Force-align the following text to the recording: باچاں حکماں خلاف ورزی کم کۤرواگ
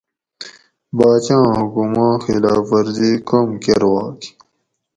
باچاں 0.97 1.45
حکماں 1.57 2.13
خلاف 2.23 2.63
ورزی 2.71 3.11
کم 3.29 3.47
کۤرواگ 3.63 4.19